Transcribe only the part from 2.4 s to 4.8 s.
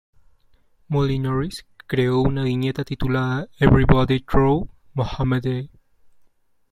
viñeta titulada "Everybody Draw